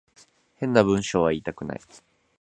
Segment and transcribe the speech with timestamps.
[0.55, 1.81] 変な文章は言いたくない